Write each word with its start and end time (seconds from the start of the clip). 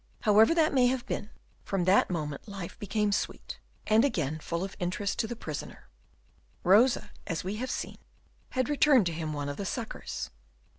However 0.21 0.55
that 0.55 0.73
may 0.73 0.87
have 0.87 1.05
been, 1.05 1.29
from 1.63 1.83
that 1.83 2.09
moment 2.09 2.47
life 2.47 2.75
became 2.79 3.11
sweet, 3.11 3.59
and 3.85 4.03
again 4.03 4.39
full 4.39 4.63
of 4.63 4.75
interest 4.79 5.19
to 5.19 5.27
the 5.27 5.35
prisoner. 5.35 5.85
Rosa, 6.63 7.11
as 7.27 7.43
we 7.43 7.57
have 7.57 7.69
seen, 7.69 7.99
had 8.49 8.67
returned 8.67 9.05
to 9.05 9.13
him 9.13 9.31
one 9.31 9.47
of 9.47 9.57
the 9.57 9.63
suckers. 9.65 10.31